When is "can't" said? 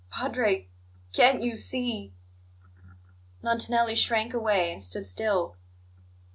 1.13-1.41